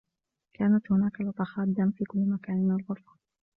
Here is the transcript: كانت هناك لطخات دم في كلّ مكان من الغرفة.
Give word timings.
كانت 0.53 0.91
هناك 0.91 1.21
لطخات 1.21 1.67
دم 1.67 1.91
في 1.91 2.03
كلّ 2.05 2.19
مكان 2.29 2.57
من 2.57 2.71
الغرفة. 2.79 3.11